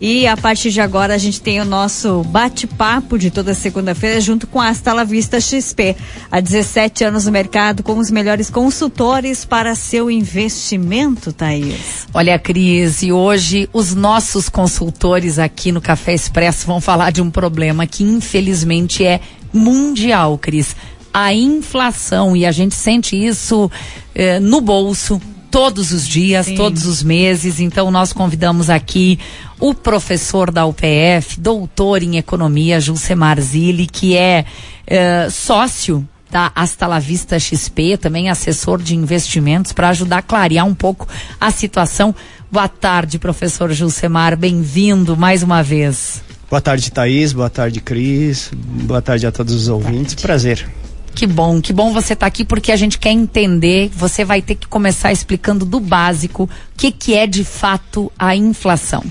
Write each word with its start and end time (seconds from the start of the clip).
E 0.00 0.26
a 0.26 0.36
partir 0.36 0.72
de 0.72 0.80
agora 0.80 1.14
a 1.14 1.18
gente 1.18 1.40
tem 1.40 1.60
o 1.60 1.64
nosso 1.64 2.24
bate-papo 2.24 3.16
de 3.16 3.30
toda 3.30 3.54
segunda-feira 3.54 4.20
junto 4.20 4.44
com 4.44 4.60
a 4.60 4.66
Astala 4.66 5.04
Vista 5.04 5.40
XP. 5.40 5.94
Há 6.32 6.40
17 6.40 7.04
anos 7.04 7.26
no 7.26 7.30
mercado 7.30 7.84
com 7.84 7.96
os 7.98 8.10
melhores 8.10 8.50
consultores 8.50 9.44
para 9.44 9.76
seu 9.76 10.10
investimento, 10.10 11.32
Thaís. 11.32 12.08
Olha, 12.12 12.36
Cris, 12.40 13.04
e 13.04 13.12
hoje 13.12 13.70
os 13.72 13.94
nossos 13.94 14.48
consultores 14.48 15.38
aqui 15.38 15.70
no 15.70 15.80
Café 15.80 16.12
Expresso 16.12 16.66
vão 16.66 16.80
falar 16.80 17.12
de 17.12 17.22
um 17.22 17.30
problema 17.30 17.86
que 17.86 18.02
infelizmente 18.02 19.04
é 19.04 19.20
mundial, 19.52 20.36
Cris. 20.38 20.74
A 21.12 21.32
inflação. 21.32 22.36
E 22.36 22.44
a 22.44 22.50
gente 22.50 22.74
sente 22.74 23.14
isso 23.14 23.70
eh, 24.12 24.40
no 24.40 24.60
bolso 24.60 25.22
todos 25.54 25.92
os 25.92 26.08
dias, 26.08 26.46
Sim. 26.46 26.56
todos 26.56 26.84
os 26.84 27.00
meses. 27.04 27.60
Então, 27.60 27.88
nós 27.88 28.12
convidamos 28.12 28.68
aqui 28.68 29.20
o 29.60 29.72
professor 29.72 30.50
da 30.50 30.66
UPF, 30.66 31.38
doutor 31.38 32.02
em 32.02 32.16
economia, 32.16 32.80
Julcemar 32.80 33.40
Zilli, 33.40 33.86
que 33.86 34.16
é, 34.16 34.44
é 34.84 35.30
sócio 35.30 36.04
da 36.28 36.50
Hasta 36.56 36.88
La 36.88 36.98
Vista 36.98 37.38
XP, 37.38 37.96
também 37.96 38.28
assessor 38.28 38.82
de 38.82 38.96
investimentos, 38.96 39.72
para 39.72 39.90
ajudar 39.90 40.18
a 40.18 40.22
clarear 40.22 40.66
um 40.66 40.74
pouco 40.74 41.06
a 41.40 41.52
situação. 41.52 42.12
Boa 42.50 42.66
tarde, 42.66 43.20
professor 43.20 43.72
Julcemar, 43.72 44.36
bem-vindo 44.36 45.16
mais 45.16 45.44
uma 45.44 45.62
vez. 45.62 46.20
Boa 46.50 46.60
tarde, 46.60 46.90
Thaís, 46.90 47.32
boa 47.32 47.48
tarde, 47.48 47.80
Cris, 47.80 48.50
boa 48.52 49.00
tarde 49.00 49.24
a 49.24 49.30
todos 49.30 49.54
os 49.54 49.68
ouvintes, 49.68 50.16
prazer. 50.16 50.68
Que 51.14 51.26
bom, 51.26 51.60
que 51.60 51.72
bom 51.72 51.92
você 51.92 52.14
estar 52.14 52.24
tá 52.24 52.26
aqui 52.26 52.44
porque 52.44 52.72
a 52.72 52.76
gente 52.76 52.98
quer 52.98 53.12
entender. 53.12 53.90
Você 53.94 54.24
vai 54.24 54.42
ter 54.42 54.56
que 54.56 54.66
começar 54.66 55.12
explicando 55.12 55.64
do 55.64 55.78
básico 55.78 56.44
o 56.44 56.48
que, 56.76 56.90
que 56.90 57.14
é 57.14 57.26
de 57.26 57.44
fato 57.44 58.10
a 58.18 58.34
inflação. 58.34 59.04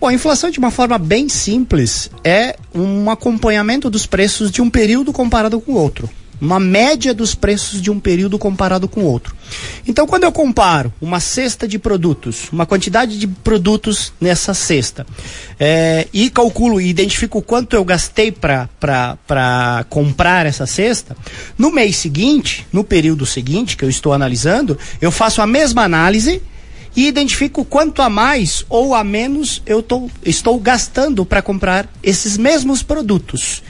Bom, 0.00 0.08
a 0.08 0.14
inflação, 0.14 0.50
de 0.50 0.58
uma 0.58 0.70
forma 0.70 0.98
bem 0.98 1.28
simples, 1.28 2.10
é 2.24 2.56
um 2.74 3.10
acompanhamento 3.10 3.88
dos 3.88 4.06
preços 4.06 4.50
de 4.50 4.60
um 4.60 4.70
período 4.70 5.12
comparado 5.12 5.60
com 5.60 5.72
o 5.72 5.76
outro 5.76 6.08
uma 6.40 6.58
média 6.58 7.12
dos 7.12 7.34
preços 7.34 7.82
de 7.82 7.90
um 7.90 8.00
período 8.00 8.38
comparado 8.38 8.88
com 8.88 9.04
outro. 9.04 9.34
Então, 9.86 10.06
quando 10.06 10.24
eu 10.24 10.32
comparo 10.32 10.92
uma 11.00 11.20
cesta 11.20 11.66
de 11.68 11.78
produtos, 11.78 12.48
uma 12.52 12.64
quantidade 12.64 13.18
de 13.18 13.26
produtos 13.26 14.12
nessa 14.20 14.54
cesta, 14.54 15.06
é, 15.58 16.06
e 16.12 16.30
calculo 16.30 16.80
e 16.80 16.88
identifico 16.88 17.42
quanto 17.42 17.74
eu 17.74 17.84
gastei 17.84 18.32
para 18.32 19.84
comprar 19.88 20.46
essa 20.46 20.66
cesta, 20.66 21.16
no 21.58 21.70
mês 21.70 21.96
seguinte, 21.96 22.66
no 22.72 22.84
período 22.84 23.26
seguinte 23.26 23.76
que 23.76 23.84
eu 23.84 23.90
estou 23.90 24.12
analisando, 24.12 24.78
eu 25.00 25.10
faço 25.10 25.42
a 25.42 25.46
mesma 25.46 25.82
análise 25.82 26.42
e 26.96 27.06
identifico 27.06 27.64
quanto 27.64 28.02
a 28.02 28.10
mais 28.10 28.64
ou 28.68 28.94
a 28.94 29.04
menos 29.04 29.62
eu 29.64 29.82
tô, 29.82 30.10
estou 30.24 30.58
gastando 30.58 31.24
para 31.24 31.42
comprar 31.42 31.88
esses 32.02 32.36
mesmos 32.36 32.82
produtos. 32.82 33.62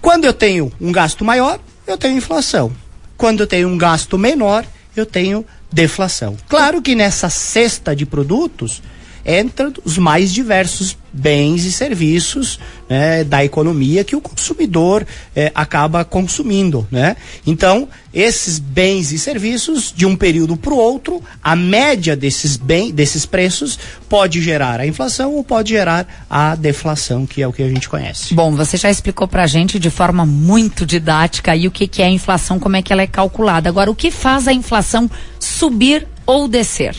Quando 0.00 0.24
eu 0.24 0.32
tenho 0.32 0.72
um 0.80 0.92
gasto 0.92 1.24
maior, 1.24 1.60
eu 1.90 1.98
tenho 1.98 2.16
inflação. 2.16 2.72
Quando 3.16 3.40
eu 3.40 3.46
tenho 3.46 3.68
um 3.68 3.76
gasto 3.76 4.18
menor, 4.18 4.64
eu 4.96 5.04
tenho 5.04 5.44
deflação. 5.72 6.36
Claro 6.48 6.82
que 6.82 6.94
nessa 6.94 7.28
cesta 7.28 7.94
de 7.94 8.06
produtos 8.06 8.82
entram 9.24 9.72
os 9.84 9.98
mais 9.98 10.32
diversos 10.32 10.96
bens 11.12 11.64
e 11.64 11.72
serviços 11.72 12.58
né, 12.88 13.24
da 13.24 13.44
economia 13.44 14.04
que 14.04 14.14
o 14.14 14.20
consumidor 14.20 15.06
eh, 15.34 15.50
acaba 15.54 16.04
consumindo. 16.04 16.86
Né? 16.90 17.16
Então, 17.46 17.88
esses 18.12 18.58
bens 18.58 19.12
e 19.12 19.18
serviços, 19.18 19.92
de 19.94 20.06
um 20.06 20.16
período 20.16 20.56
para 20.56 20.72
o 20.72 20.76
outro, 20.76 21.22
a 21.42 21.54
média 21.54 22.16
desses, 22.16 22.56
bem, 22.56 22.92
desses 22.92 23.26
preços 23.26 23.78
pode 24.08 24.40
gerar 24.40 24.80
a 24.80 24.86
inflação 24.86 25.34
ou 25.34 25.44
pode 25.44 25.70
gerar 25.70 26.26
a 26.28 26.54
deflação, 26.54 27.26
que 27.26 27.42
é 27.42 27.46
o 27.46 27.52
que 27.52 27.62
a 27.62 27.68
gente 27.68 27.88
conhece. 27.88 28.34
Bom, 28.34 28.54
você 28.54 28.76
já 28.76 28.90
explicou 28.90 29.26
para 29.26 29.44
a 29.44 29.46
gente 29.46 29.78
de 29.78 29.90
forma 29.90 30.24
muito 30.24 30.86
didática 30.86 31.52
aí 31.52 31.66
o 31.66 31.70
que, 31.70 31.86
que 31.86 32.02
é 32.02 32.06
a 32.06 32.10
inflação, 32.10 32.58
como 32.58 32.76
é 32.76 32.82
que 32.82 32.92
ela 32.92 33.02
é 33.02 33.06
calculada. 33.06 33.68
Agora, 33.68 33.90
o 33.90 33.94
que 33.94 34.10
faz 34.10 34.46
a 34.46 34.52
inflação 34.52 35.10
subir 35.40 36.06
ou 36.26 36.46
descer? 36.46 36.94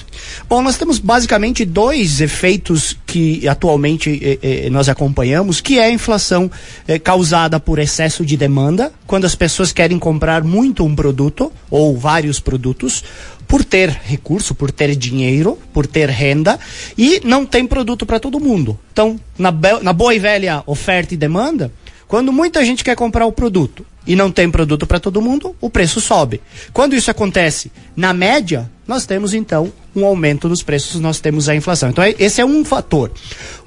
Bom, 0.49 0.61
nós 0.61 0.77
temos 0.77 0.99
basicamente 0.99 1.63
dois 1.63 2.19
efeitos 2.19 2.97
que 3.05 3.47
atualmente 3.47 4.19
eh, 4.21 4.39
eh, 4.41 4.69
nós 4.69 4.89
acompanhamos, 4.89 5.61
que 5.61 5.79
é 5.79 5.85
a 5.85 5.91
inflação 5.91 6.51
eh, 6.87 6.99
causada 6.99 7.59
por 7.59 7.79
excesso 7.79 8.25
de 8.25 8.35
demanda, 8.35 8.91
quando 9.07 9.25
as 9.25 9.35
pessoas 9.35 9.71
querem 9.71 9.97
comprar 9.97 10.43
muito 10.43 10.83
um 10.83 10.93
produto 10.93 11.51
ou 11.69 11.97
vários 11.97 12.39
produtos, 12.39 13.03
por 13.47 13.65
ter 13.65 13.89
recurso, 13.89 14.55
por 14.55 14.71
ter 14.71 14.95
dinheiro, 14.95 15.57
por 15.73 15.85
ter 15.85 16.09
renda 16.09 16.57
e 16.97 17.21
não 17.23 17.45
tem 17.45 17.67
produto 17.67 18.05
para 18.05 18.19
todo 18.19 18.39
mundo. 18.39 18.79
Então, 18.93 19.19
na, 19.37 19.53
na 19.81 19.91
boa 19.91 20.15
e 20.15 20.19
velha 20.19 20.63
oferta 20.65 21.13
e 21.13 21.17
demanda, 21.17 21.71
quando 22.07 22.31
muita 22.31 22.63
gente 22.63 22.83
quer 22.83 22.95
comprar 22.95 23.25
o 23.25 23.31
produto 23.31 23.85
e 24.05 24.15
não 24.15 24.31
tem 24.31 24.49
produto 24.49 24.87
para 24.87 24.99
todo 24.99 25.21
mundo, 25.21 25.55
o 25.61 25.69
preço 25.69 26.01
sobe. 26.01 26.41
Quando 26.73 26.95
isso 26.95 27.11
acontece 27.11 27.71
na 27.95 28.13
média, 28.13 28.69
nós 28.87 29.05
temos 29.05 29.33
então 29.33 29.71
um 29.95 30.05
aumento 30.05 30.49
nos 30.49 30.63
preços, 30.63 30.99
nós 30.99 31.19
temos 31.19 31.47
a 31.47 31.55
inflação. 31.55 31.89
Então 31.89 32.03
é, 32.03 32.15
esse 32.17 32.41
é 32.41 32.45
um 32.45 32.65
fator. 32.65 33.11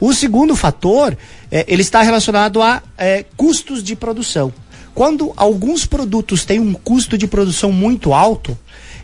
O 0.01 0.13
segundo 0.13 0.57
fator, 0.57 1.17
é, 1.51 1.65
ele 1.69 1.83
está 1.83 2.03
relacionado 2.03 2.61
a 2.63 2.83
é, 2.99 3.25
custos 3.37 3.83
de 3.83 3.95
produção. 3.95 4.53
Quando 4.95 5.33
alguns 5.37 5.87
produtos 5.87 6.45
têm 6.45 6.61
um 6.61 6.73
custo 6.73 7.19
de 7.19 7.27
produção 7.27 7.73
muito 7.73 8.13
alto, 8.13 8.57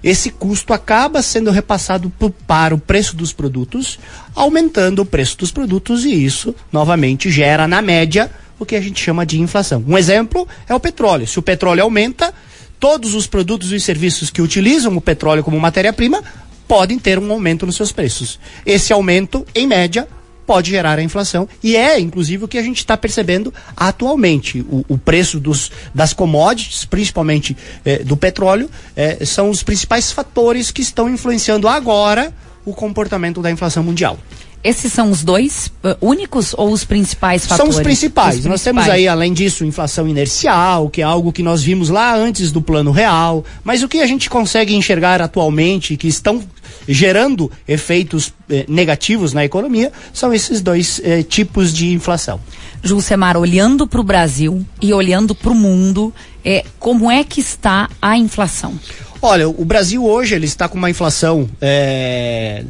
esse 0.03 0.31
custo 0.31 0.73
acaba 0.73 1.21
sendo 1.21 1.51
repassado 1.51 2.11
para 2.47 2.75
o 2.75 2.79
preço 2.79 3.15
dos 3.17 3.33
produtos, 3.33 3.99
aumentando 4.35 5.03
o 5.03 5.07
preço 5.07 5.37
dos 5.37 5.51
produtos 5.51 6.05
e 6.05 6.25
isso 6.25 6.55
novamente 6.73 7.31
gera 7.31 7.69
na 7.69 7.83
média 7.83 8.31
o 8.61 8.67
que 8.67 8.77
a 8.77 8.81
gente 8.81 9.03
chama 9.03 9.27
de 9.27 9.41
inflação. 9.41 9.83
Um 9.89 9.99
exemplo 9.99 10.47
é 10.69 10.75
o 10.75 10.79
petróleo. 10.79 11.27
Se 11.27 11.39
o 11.39 11.43
petróleo 11.43 11.83
aumenta, 11.83 12.33
todos 12.79 13.15
os 13.15 13.27
produtos 13.27 13.73
e 13.73 13.81
serviços 13.81 14.31
que 14.31 14.43
utilizam 14.43 14.97
o 14.97 15.01
petróleo 15.01 15.43
como 15.43 15.59
matéria-prima 15.59 16.23
podem 16.69 16.99
ter 16.99 17.19
um 17.19 17.33
aumento 17.33 17.67
nos 17.67 17.75
seus 17.75 17.91
preços. 17.91 18.39
Esse 18.65 18.93
aumento, 18.93 19.45
em 19.55 19.67
média, 19.67 20.07
pode 20.47 20.71
gerar 20.71 20.99
a 20.99 21.03
inflação 21.03 21.49
e 21.63 21.77
é, 21.77 21.99
inclusive, 21.99 22.45
o 22.45 22.49
que 22.49 22.59
a 22.59 22.63
gente 22.63 22.79
está 22.79 22.97
percebendo 22.97 23.53
atualmente. 23.77 24.61
O, 24.69 24.85
o, 24.89 24.99
preço 24.99 25.41
dos, 25.41 25.71
das 25.95 26.13
commodities, 26.13 26.85
principalmente 26.85 27.57
eh, 27.85 28.05
do 28.05 28.17
petróleo, 28.17 28.69
eh, 28.97 29.25
são 29.25 29.49
os 29.49 29.63
principais 29.63 30.13
fatores 30.13 30.71
que 30.71 30.83
estão 30.83 31.09
influenciando 31.09 31.67
agora 31.67 32.33
o 32.65 32.75
comportamento 32.75 33.41
da 33.41 33.51
inflação 33.51 33.83
mundial. 33.83 34.19
Esses 34.63 34.93
são 34.93 35.11
os 35.11 35.25
dois 35.25 35.73
uh, 35.83 35.97
únicos 36.01 36.55
ou 36.57 36.71
os 36.71 36.85
principais 36.85 37.47
fatores? 37.47 37.73
São 37.73 37.79
os 37.79 37.83
principais. 37.83 38.37
os 38.37 38.41
principais. 38.41 38.51
Nós 38.51 38.63
temos 38.63 38.89
aí, 38.89 39.09
além 39.09 39.33
disso, 39.33 39.65
inflação 39.65 40.07
inercial, 40.07 40.91
que 40.91 41.01
é 41.01 41.05
algo 41.05 41.33
que 41.33 41.43
nós 41.43 41.63
vimos 41.63 41.89
lá 41.89 42.15
antes 42.15 42.53
do 42.53 42.61
plano 42.61 42.91
real. 42.91 43.45
Mas 43.65 43.83
o 43.83 43.89
que 43.89 44.01
a 44.01 44.07
gente 44.07 44.29
consegue 44.29 44.75
enxergar 44.75 45.23
atualmente, 45.23 45.97
que 45.97 46.07
estão 46.09 46.43
gerando 46.89 47.51
efeitos 47.67 48.33
eh, 48.49 48.65
negativos 48.69 49.33
na 49.33 49.45
economia, 49.45 49.93
são 50.13 50.33
esses 50.33 50.61
dois 50.61 51.01
eh, 51.05 51.23
tipos 51.23 51.73
de 51.73 51.93
inflação. 51.93 52.41
Julcemar, 52.83 53.37
olhando 53.37 53.87
para 53.87 54.01
o 54.01 54.05
Brasil 54.05 54.65
e 54.81 54.93
olhando 54.93 55.35
para 55.35 55.51
o 55.51 55.55
mundo, 55.55 56.13
eh, 56.45 56.65
como 56.79 57.11
é 57.11 57.23
que 57.25 57.41
está 57.41 57.89
a 58.01 58.17
inflação? 58.17 58.79
Olha, 59.23 59.47
o 59.47 59.65
Brasil 59.67 60.03
hoje 60.05 60.35
ele 60.35 60.47
está 60.47 60.67
com 60.67 60.79
uma 60.79 60.89
inflação 60.89 61.47
é, 61.61 62.65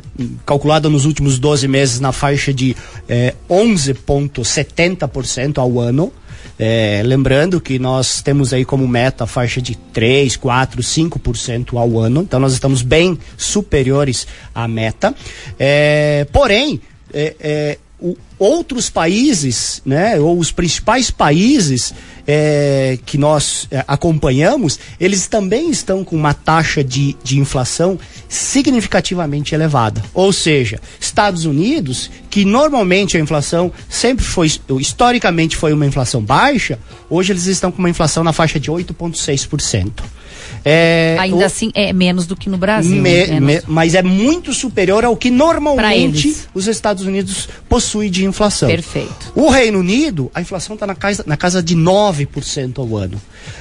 calculada 0.44 0.88
nos 0.88 1.05
últimos 1.05 1.38
12 1.38 1.69
meses 1.69 2.00
na 2.00 2.11
faixa 2.11 2.53
de 2.53 2.77
é, 3.09 3.34
11,70% 3.49 5.59
ao 5.59 5.78
ano. 5.78 6.12
É, 6.59 7.03
lembrando 7.05 7.61
que 7.61 7.78
nós 7.78 8.21
temos 8.23 8.53
aí 8.53 8.65
como 8.65 8.87
meta 8.87 9.25
a 9.25 9.27
faixa 9.27 9.62
de 9.62 9.75
3, 9.75 10.37
4, 10.37 10.83
5% 10.83 11.78
ao 11.78 11.99
ano, 11.99 12.23
então 12.23 12.39
nós 12.39 12.53
estamos 12.53 12.83
bem 12.83 13.19
superiores 13.37 14.27
à 14.55 14.69
meta. 14.69 15.15
É, 15.59 16.27
porém, 16.33 16.81
é, 17.12 17.34
é 17.41 17.79
o, 18.00 18.16
outros 18.38 18.88
países, 18.88 19.82
né, 19.85 20.19
ou 20.19 20.38
os 20.38 20.50
principais 20.50 21.11
países 21.11 21.93
é, 22.26 22.99
que 23.05 23.19
nós 23.19 23.69
é, 23.70 23.85
acompanhamos, 23.87 24.79
eles 24.99 25.26
também 25.26 25.70
estão 25.70 26.02
com 26.02 26.17
uma 26.17 26.32
taxa 26.32 26.82
de, 26.82 27.17
de 27.23 27.38
inflação 27.38 27.99
significativamente 28.29 29.55
elevada. 29.55 30.02
Ou 30.14 30.32
seja, 30.32 30.81
Estados 30.99 31.44
Unidos, 31.44 32.11
que 32.31 32.44
normalmente 32.44 33.17
a 33.17 33.20
inflação 33.20 33.73
sempre 33.88 34.25
foi, 34.25 34.50
historicamente 34.79 35.56
foi 35.56 35.73
uma 35.73 35.87
inflação 35.87 36.23
baixa, 36.23 36.79
hoje 37.08 37.32
eles 37.32 37.47
estão 37.47 37.70
com 37.70 37.79
uma 37.79 37.91
inflação 37.91 38.25
na 38.25 38.32
faixa 38.32 38.58
de 38.58 38.70
8,6%. 38.70 40.19
É, 40.65 41.17
Ainda 41.19 41.37
o, 41.37 41.45
assim 41.45 41.71
é 41.75 41.93
menos 41.93 42.27
do 42.27 42.37
que 42.37 42.51
no 42.51 42.59
Brasil. 42.59 43.01
Me, 43.01 43.41
me, 43.41 43.62
mas 43.67 43.95
é 43.95 44.03
muito 44.03 44.53
superior 44.53 45.05
ao 45.05 45.17
que 45.17 45.31
normalmente 45.31 46.37
os 46.53 46.67
Estados 46.67 47.05
Unidos 47.05 47.49
possuem 47.69 48.11
de 48.11 48.25
inflação. 48.25 48.69
Perfeito. 48.69 49.33
O 49.35 49.49
Reino 49.49 49.79
Unido, 49.79 50.31
a 50.35 50.41
inflação 50.41 50.75
está 50.75 50.87
na 50.87 50.95
casa, 50.95 51.25
na 51.27 51.37
casa 51.37 51.62
de 51.62 51.77
9% 51.77 52.79
ao 52.79 52.97
ano. 52.97 53.21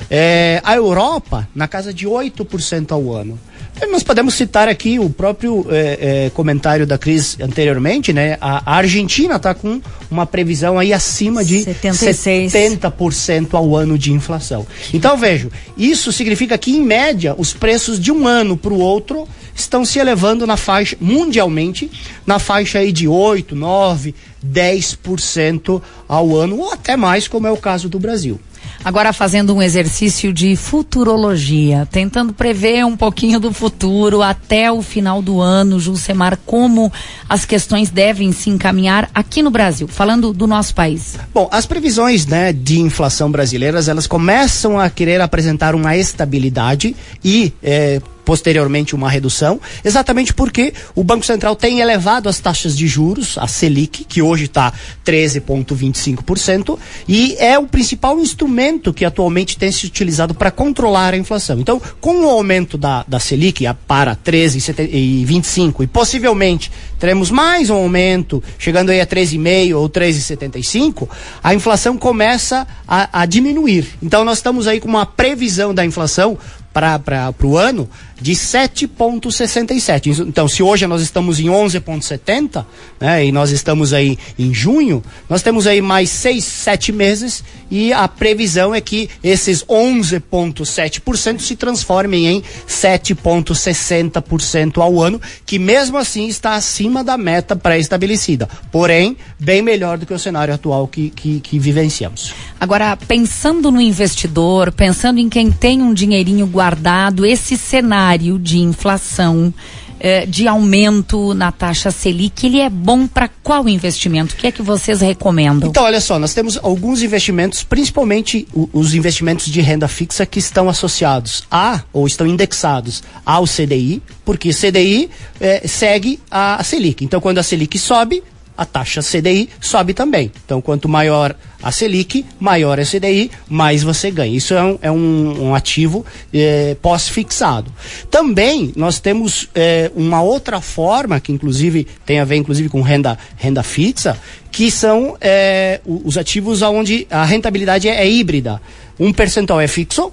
É, 0.09 0.61
a 0.63 0.75
Europa, 0.75 1.47
na 1.55 1.67
casa 1.67 1.93
de 1.93 2.07
8% 2.07 2.91
ao 2.91 3.13
ano. 3.13 3.39
Nós 3.87 4.03
podemos 4.03 4.33
citar 4.33 4.67
aqui 4.67 4.99
o 4.99 5.09
próprio 5.09 5.65
é, 5.69 6.25
é, 6.25 6.29
comentário 6.31 6.85
da 6.85 6.97
Cris 6.97 7.37
anteriormente, 7.39 8.13
né? 8.13 8.37
A, 8.39 8.73
a 8.73 8.75
Argentina 8.77 9.35
está 9.35 9.53
com 9.53 9.81
uma 10.09 10.25
previsão 10.25 10.77
aí 10.77 10.93
acima 10.93 11.43
de 11.43 11.63
76. 11.63 12.51
70% 12.53 13.53
ao 13.53 13.75
ano 13.75 13.97
de 13.97 14.11
inflação. 14.11 14.65
Então 14.93 15.17
vejo, 15.17 15.51
isso 15.77 16.11
significa 16.11 16.57
que 16.57 16.71
em 16.71 16.81
média 16.81 17.35
os 17.37 17.53
preços 17.53 17.99
de 17.99 18.11
um 18.11 18.27
ano 18.27 18.55
para 18.55 18.73
o 18.73 18.79
outro 18.79 19.27
estão 19.55 19.83
se 19.83 19.99
elevando 19.99 20.47
na 20.47 20.55
faixa 20.55 20.95
mundialmente 20.99 21.91
na 22.25 22.39
faixa 22.39 22.79
aí 22.79 22.91
de 22.91 23.07
8, 23.07 23.55
9, 23.55 24.13
10% 24.45 25.81
ao 26.07 26.35
ano 26.35 26.59
ou 26.59 26.71
até 26.71 26.95
mais, 26.95 27.27
como 27.27 27.47
é 27.47 27.51
o 27.51 27.57
caso 27.57 27.89
do 27.89 27.99
Brasil. 27.99 28.39
Agora 28.83 29.11
fazendo 29.11 29.53
um 29.53 29.61
exercício 29.61 30.31
de 30.31 30.55
futurologia, 30.55 31.87
tentando 31.91 32.33
prever 32.33 32.85
um 32.85 32.95
pouquinho 32.95 33.39
do 33.39 33.53
futuro 33.53 34.21
até 34.21 34.71
o 34.71 34.81
final 34.81 35.21
do 35.21 35.41
ano, 35.41 35.79
Julcemar, 35.79 36.37
como 36.45 36.91
as 37.27 37.45
questões 37.45 37.89
devem 37.89 38.31
se 38.31 38.49
encaminhar 38.49 39.09
aqui 39.13 39.43
no 39.43 39.51
Brasil, 39.51 39.87
falando 39.87 40.33
do 40.33 40.47
nosso 40.47 40.73
país. 40.73 41.17
Bom, 41.33 41.49
as 41.51 41.65
previsões 41.65 42.25
né, 42.25 42.53
de 42.53 42.79
inflação 42.79 43.29
brasileiras, 43.29 43.87
elas 43.87 44.07
começam 44.07 44.79
a 44.79 44.89
querer 44.89 45.21
apresentar 45.21 45.75
uma 45.75 45.95
estabilidade 45.97 46.95
e 47.23 47.53
eh, 47.61 48.01
posteriormente 48.29 48.93
uma 48.93 49.09
redução, 49.09 49.59
exatamente 49.83 50.35
porque 50.35 50.71
o 50.93 51.03
Banco 51.03 51.25
Central 51.25 51.55
tem 51.55 51.79
elevado 51.79 52.29
as 52.29 52.39
taxas 52.39 52.77
de 52.77 52.87
juros, 52.87 53.39
a 53.39 53.47
Selic, 53.47 54.03
que 54.03 54.21
hoje 54.21 54.43
está 54.43 54.71
13,25%, 55.03 56.77
e 57.07 57.35
é 57.39 57.57
o 57.57 57.65
principal 57.65 58.19
instrumento 58.19 58.93
que 58.93 59.03
atualmente 59.03 59.57
tem 59.57 59.71
se 59.71 59.87
utilizado 59.87 60.35
para 60.35 60.51
controlar 60.51 61.15
a 61.15 61.17
inflação. 61.17 61.59
Então, 61.59 61.81
com 61.99 62.23
o 62.23 62.29
aumento 62.29 62.77
da, 62.77 63.03
da 63.07 63.19
Selic 63.19 63.63
para 63.87 64.15
13,25% 64.15 65.81
e 65.81 65.87
possivelmente 65.87 66.71
teremos 66.99 67.31
mais 67.31 67.71
um 67.71 67.77
aumento, 67.77 68.43
chegando 68.59 68.91
aí 68.91 69.01
a 69.01 69.07
13,5% 69.07 69.75
ou 69.75 69.89
13,75%, 69.89 71.09
a 71.43 71.55
inflação 71.55 71.97
começa 71.97 72.67
a, 72.87 73.21
a 73.23 73.25
diminuir. 73.25 73.87
Então, 74.03 74.23
nós 74.23 74.37
estamos 74.37 74.67
aí 74.67 74.79
com 74.79 74.87
uma 74.87 75.07
previsão 75.07 75.73
da 75.73 75.83
inflação 75.83 76.37
para 76.73 77.33
o 77.43 77.57
ano 77.57 77.89
de 78.21 78.33
7,67. 78.33 80.27
Então, 80.27 80.47
se 80.47 80.61
hoje 80.61 80.85
nós 80.87 81.01
estamos 81.01 81.39
em 81.39 81.45
11,70, 81.45 82.65
né, 82.99 83.25
e 83.25 83.31
nós 83.31 83.51
estamos 83.51 83.93
aí 83.93 84.17
em 84.37 84.53
junho, 84.53 85.01
nós 85.29 85.41
temos 85.41 85.65
aí 85.67 85.81
mais 85.81 86.09
seis, 86.09 86.43
sete 86.43 86.91
meses 86.91 87.41
e 87.71 87.93
a 87.93 88.05
previsão 88.07 88.73
é 88.73 88.81
que 88.81 89.07
esses 89.23 89.63
11,7% 89.63 91.39
se 91.39 91.55
transformem 91.55 92.25
em 92.27 92.43
7,60% 92.67 94.81
ao 94.81 94.99
ano, 95.01 95.21
que 95.45 95.59
mesmo 95.59 95.97
assim 95.97 96.27
está 96.27 96.55
acima 96.55 97.03
da 97.03 97.17
meta 97.17 97.55
pré-estabelecida. 97.55 98.49
Porém, 98.71 99.15
bem 99.37 99.61
melhor 99.61 99.97
do 99.97 100.05
que 100.05 100.13
o 100.13 100.19
cenário 100.19 100.53
atual 100.53 100.87
que, 100.87 101.09
que, 101.11 101.39
que 101.39 101.59
vivenciamos. 101.59 102.33
Agora, 102.59 102.97
pensando 102.97 103.71
no 103.71 103.79
investidor, 103.79 104.71
pensando 104.71 105.19
em 105.19 105.29
quem 105.29 105.51
tem 105.51 105.81
um 105.81 105.93
dinheirinho 105.93 106.47
guardado, 106.47 107.25
esse 107.25 107.57
cenário 107.57 108.08
de 108.17 108.59
inflação, 108.59 109.53
eh, 109.99 110.25
de 110.25 110.47
aumento 110.47 111.33
na 111.33 111.51
taxa 111.51 111.91
Selic, 111.91 112.45
ele 112.45 112.59
é 112.59 112.69
bom 112.69 113.05
para 113.05 113.29
qual 113.43 113.67
investimento? 113.67 114.33
O 114.33 114.37
que 114.37 114.47
é 114.47 114.51
que 114.51 114.61
vocês 114.61 115.01
recomendam? 115.01 115.69
Então, 115.69 115.83
olha 115.83 115.99
só, 115.99 116.17
nós 116.17 116.33
temos 116.33 116.57
alguns 116.61 117.01
investimentos, 117.01 117.63
principalmente 117.63 118.47
os 118.53 118.93
investimentos 118.93 119.47
de 119.47 119.59
renda 119.59 119.87
fixa 119.87 120.25
que 120.25 120.39
estão 120.39 120.69
associados 120.69 121.43
a, 121.51 121.83
ou 121.91 122.07
estão 122.07 122.25
indexados 122.25 123.03
ao 123.25 123.45
CDI, 123.45 124.01
porque 124.23 124.51
CDI 124.51 125.09
eh, 125.41 125.67
segue 125.67 126.19
a 126.31 126.63
Selic. 126.63 127.03
Então, 127.03 127.19
quando 127.19 127.39
a 127.39 127.43
Selic 127.43 127.77
sobe, 127.77 128.23
a 128.59 128.65
taxa 128.65 128.99
CDI 129.01 129.47
sobe 129.61 129.93
também. 129.93 130.29
Então, 130.43 130.59
quanto 130.59 130.89
maior 130.89 131.33
a 131.63 131.71
Selic, 131.71 132.25
maior 132.37 132.77
a 132.77 132.83
CDI, 132.83 133.31
mais 133.47 133.83
você 133.83 134.11
ganha. 134.11 134.35
Isso 134.35 134.53
é 134.53 134.61
um, 134.61 134.79
é 134.81 134.91
um, 134.91 135.47
um 135.47 135.55
ativo 135.55 136.05
é, 136.33 136.75
pós-fixado. 136.81 137.71
Também 138.11 138.73
nós 138.75 138.99
temos 138.99 139.47
é, 139.55 139.89
uma 139.95 140.21
outra 140.21 140.59
forma, 140.59 141.21
que 141.21 141.31
inclusive 141.31 141.87
tem 142.05 142.19
a 142.19 142.25
ver 142.25 142.35
inclusive 142.35 142.67
com 142.67 142.81
renda, 142.81 143.17
renda 143.37 143.63
fixa, 143.63 144.17
que 144.51 144.69
são 144.69 145.15
é, 145.21 145.79
os 145.85 146.17
ativos 146.17 146.61
onde 146.61 147.07
a 147.09 147.23
rentabilidade 147.23 147.87
é, 147.87 147.95
é 147.95 148.09
híbrida. 148.09 148.61
Um 148.99 149.13
percentual 149.13 149.61
é 149.61 149.67
fixo 149.67 150.11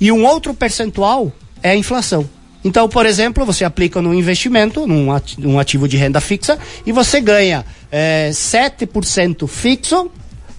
e 0.00 0.12
um 0.12 0.24
outro 0.24 0.54
percentual 0.54 1.32
é 1.60 1.70
a 1.70 1.76
inflação. 1.76 2.28
Então, 2.64 2.88
por 2.88 3.06
exemplo, 3.06 3.44
você 3.44 3.64
aplica 3.64 4.02
no 4.02 4.12
investimento, 4.12 4.86
num 4.86 5.58
ativo 5.58 5.88
de 5.88 5.96
renda 5.96 6.20
fixa, 6.20 6.58
e 6.84 6.92
você 6.92 7.20
ganha 7.20 7.64
é, 7.90 8.30
7% 8.32 9.48
fixo 9.48 10.10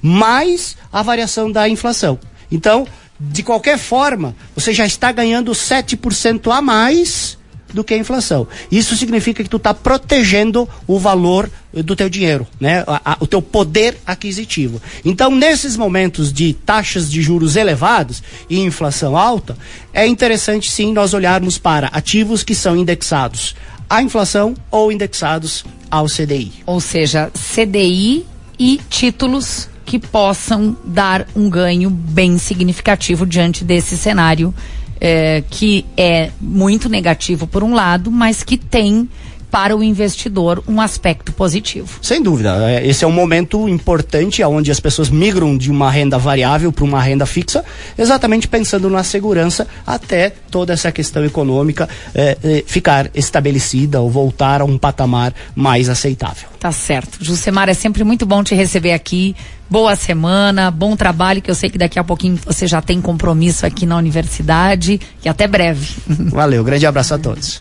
mais 0.02 0.76
a 0.92 1.04
variação 1.04 1.52
da 1.52 1.70
inflação. 1.70 2.20
Então, 2.52 2.88
de 3.20 3.44
qualquer 3.44 3.78
forma, 3.78 4.36
você 4.56 4.74
já 4.74 4.86
está 4.86 5.12
ganhando 5.12 5.52
7% 5.52 6.52
a 6.52 6.62
mais 6.62 7.38
do 7.74 7.84
que 7.84 7.94
a 7.94 7.98
inflação. 7.98 8.48
Isso 8.72 8.96
significa 8.96 9.44
que 9.44 9.50
tu 9.50 9.58
está 9.58 9.74
protegendo 9.74 10.68
o 10.88 11.00
valor 11.00 11.50
do 11.74 11.96
teu 11.96 12.10
dinheiro, 12.10 12.46
né? 12.60 12.84
A, 12.86 13.14
a, 13.14 13.18
o 13.20 13.28
teu 13.28 13.42
poder 13.42 13.98
aquisitivo. 14.06 14.82
Então, 15.06 15.34
nesses 15.34 15.78
momentos 15.78 16.34
de 16.34 16.54
taxas 16.54 17.10
de 17.10 17.22
juros 17.22 17.56
elevados 17.56 18.22
e 18.50 18.60
inflação 18.60 19.16
alta, 19.16 19.58
é 19.94 20.06
interessante 20.06 20.70
sim 20.70 20.92
nós 20.92 21.14
olharmos 21.14 21.58
para 21.58 21.88
ativos 21.88 22.44
que 22.44 22.56
são 22.56 22.76
indexados 22.76 23.56
à 23.90 24.02
inflação 24.02 24.54
ou 24.70 24.92
indexados 24.92 25.66
ao 25.90 26.06
CDI. 26.06 26.54
Ou 26.66 26.80
seja, 26.80 27.30
CDI 27.54 28.26
e 28.58 28.80
títulos 28.90 29.70
que 29.86 30.00
possam 30.00 30.78
dar 30.86 31.28
um 31.36 31.50
ganho 31.50 31.90
bem 31.90 32.38
significativo 32.38 33.26
diante 33.26 33.66
desse 33.66 33.98
cenário 33.98 34.54
é, 35.02 35.44
que 35.50 35.84
é 35.98 36.30
muito 36.40 36.88
negativo 36.88 37.48
por 37.48 37.64
um 37.64 37.74
lado, 37.74 38.12
mas 38.12 38.44
que 38.44 38.56
tem 38.56 39.10
para 39.52 39.76
o 39.76 39.84
investidor 39.84 40.64
um 40.68 40.80
aspecto 40.80 41.34
positivo. 41.34 42.00
Sem 42.02 42.24
dúvida. 42.24 42.72
É, 42.72 42.88
esse 42.88 43.04
é 43.04 43.08
um 43.08 43.12
momento 43.12 43.68
importante 43.68 44.42
onde 44.44 44.72
as 44.72 44.80
pessoas 44.80 45.10
migram 45.10 45.58
de 45.58 45.70
uma 45.70 45.92
renda 45.92 46.18
variável 46.18 46.72
para 46.72 46.86
uma 46.86 47.02
renda 47.02 47.26
fixa, 47.26 47.64
exatamente 47.98 48.48
pensando 48.48 48.90
na 48.90 49.04
segurança 49.04 49.68
até 49.86 50.32
toda 50.50 50.72
essa 50.74 50.92
questão 50.92 51.26
econômica 51.26 51.90
é, 52.16 52.38
é, 52.42 52.64
ficar 52.66 53.12
estabelecida 53.14 54.00
ou 54.00 54.10
voltar 54.10 54.62
a 54.62 54.66
um 54.66 54.78
patamar 54.78 55.34
mais 55.54 55.90
aceitável. 55.90 56.50
Tá 56.60 56.72
certo. 56.72 57.18
Jusemar, 57.20 57.68
é 57.68 57.74
sempre 57.74 58.04
muito 58.04 58.26
bom 58.26 58.44
te 58.44 58.56
receber 58.56 58.94
aqui. 58.94 59.36
Boa 59.70 59.96
semana, 59.96 60.70
bom 60.70 60.96
trabalho, 60.96 61.42
que 61.42 61.50
eu 61.50 61.56
sei 61.56 61.70
que 61.70 61.78
daqui 61.78 61.98
a 61.98 62.04
pouquinho 62.04 62.38
você 62.46 62.68
já 62.68 62.82
tem 62.82 63.02
compromisso 63.02 63.66
aqui 63.66 63.86
na 63.86 63.98
universidade 63.98 65.00
e 65.24 65.30
até 65.30 65.48
breve. 65.48 65.96
Valeu, 66.30 66.64
grande 66.64 66.86
abraço 66.86 67.14
a 67.14 67.18
todos. 67.18 67.60